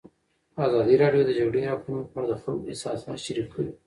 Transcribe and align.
ازادي 0.65 0.95
راډیو 1.03 1.21
د 1.25 1.27
د 1.29 1.31
جګړې 1.39 1.67
راپورونه 1.69 2.03
په 2.11 2.15
اړه 2.19 2.25
د 2.29 2.33
خلکو 2.41 2.69
احساسات 2.71 3.17
شریک 3.25 3.47
کړي. 3.53 3.71